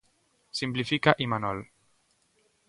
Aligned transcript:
Simplifica 0.61 1.13
Imanol. 1.19 1.59